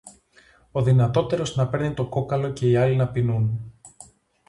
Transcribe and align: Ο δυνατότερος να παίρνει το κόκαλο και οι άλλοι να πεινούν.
Ο 0.71 0.83
δυνατότερος 0.83 1.55
να 1.55 1.67
παίρνει 1.69 1.93
το 1.93 2.07
κόκαλο 2.07 2.49
και 2.49 2.69
οι 2.69 2.75
άλλοι 2.77 2.95
να 2.95 3.07
πεινούν. 3.11 3.73